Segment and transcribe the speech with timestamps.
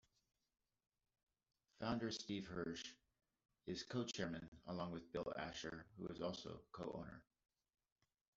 [1.79, 2.93] Founder Steven Hirsch
[3.67, 7.21] is Co-Chairman, along with Bill Asher, who is also a Co-owner.